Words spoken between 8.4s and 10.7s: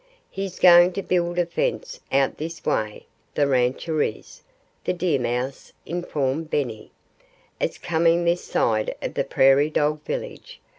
side of the Prairie Dog village.